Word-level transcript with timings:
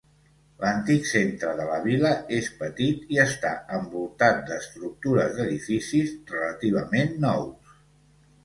L'antic 0.61 1.03
centre 1.09 1.51
de 1.59 1.67
la 1.71 1.75
vila 1.83 2.13
és 2.37 2.49
petit 2.63 3.05
i 3.17 3.21
està 3.25 3.51
envoltat 3.81 4.41
d'estructures 4.49 5.37
d'edificis 5.41 6.17
relativament 6.35 7.15
nous. 7.29 7.79